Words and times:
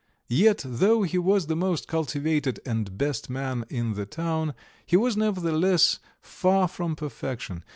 Yet, 0.29 0.63
though 0.67 1.03
he 1.03 1.19
was 1.19 1.45
the 1.45 1.55
most 1.55 1.87
cultivated 1.87 2.59
and 2.65 2.97
best 2.97 3.29
man 3.29 3.65
in 3.69 3.93
the 3.93 4.07
town, 4.07 4.55
he 4.83 4.97
was 4.97 5.15
nevertheless 5.15 5.99
far 6.19 6.67
from 6.67 6.95
perfection. 6.95 7.63